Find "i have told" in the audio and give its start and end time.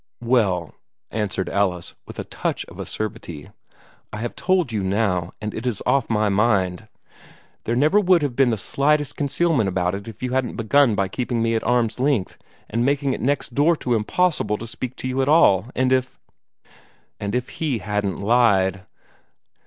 4.11-4.71